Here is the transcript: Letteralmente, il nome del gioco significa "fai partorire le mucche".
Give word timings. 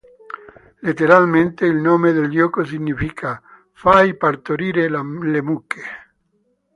Letteralmente, 0.81 1.67
il 1.67 1.75
nome 1.75 2.11
del 2.11 2.31
gioco 2.31 2.65
significa 2.65 3.39
"fai 3.73 4.17
partorire 4.17 4.89
le 4.89 5.41
mucche". 5.43 5.81